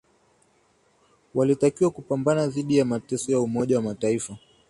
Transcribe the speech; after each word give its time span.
walitakiwa 1.33 1.91
kupambana 1.91 2.47
dhidi 2.47 2.77
ya 2.77 2.85
mateso 2.85 3.31
ya 3.31 3.39
umoja 3.39 3.75
wa 3.75 3.81
mataifa 3.83 4.37